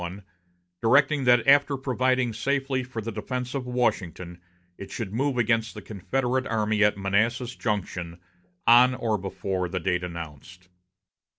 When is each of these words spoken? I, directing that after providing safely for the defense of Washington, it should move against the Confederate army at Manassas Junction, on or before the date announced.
I, 0.03 0.21
directing 0.81 1.25
that 1.25 1.45
after 1.47 1.77
providing 1.77 2.33
safely 2.33 2.81
for 2.83 3.03
the 3.03 3.11
defense 3.11 3.53
of 3.53 3.67
Washington, 3.67 4.41
it 4.75 4.89
should 4.89 5.13
move 5.13 5.37
against 5.37 5.75
the 5.75 5.81
Confederate 5.83 6.47
army 6.47 6.83
at 6.83 6.97
Manassas 6.97 7.55
Junction, 7.55 8.19
on 8.65 8.95
or 8.95 9.19
before 9.19 9.69
the 9.69 9.79
date 9.79 10.03
announced. 10.03 10.69